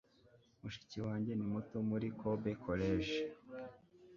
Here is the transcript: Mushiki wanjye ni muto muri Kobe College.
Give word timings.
Mushiki 0.61 0.97
wanjye 1.05 1.31
ni 1.35 1.45
muto 1.53 1.77
muri 1.89 2.07
Kobe 2.19 2.51
College. 2.65 3.15